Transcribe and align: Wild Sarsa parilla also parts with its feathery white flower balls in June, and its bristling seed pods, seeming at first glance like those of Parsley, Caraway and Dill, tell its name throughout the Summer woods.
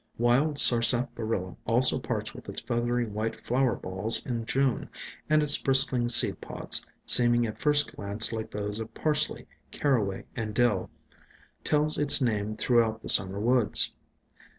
Wild 0.17 0.55
Sarsa 0.57 1.09
parilla 1.13 1.57
also 1.67 1.99
parts 1.99 2.33
with 2.33 2.49
its 2.49 2.59
feathery 2.59 3.05
white 3.05 3.39
flower 3.39 3.75
balls 3.75 4.25
in 4.25 4.47
June, 4.47 4.89
and 5.29 5.43
its 5.43 5.59
bristling 5.59 6.09
seed 6.09 6.41
pods, 6.41 6.83
seeming 7.05 7.45
at 7.45 7.59
first 7.59 7.95
glance 7.95 8.33
like 8.33 8.49
those 8.49 8.79
of 8.79 8.95
Parsley, 8.95 9.45
Caraway 9.69 10.25
and 10.35 10.55
Dill, 10.55 10.89
tell 11.63 11.85
its 11.85 12.19
name 12.19 12.55
throughout 12.55 13.01
the 13.01 13.09
Summer 13.09 13.39
woods. 13.39 13.93